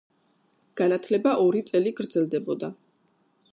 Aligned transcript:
განათლება 0.81 1.35
ორი 1.43 1.63
წელი 1.69 1.93
გრძელდებოდა. 2.01 2.73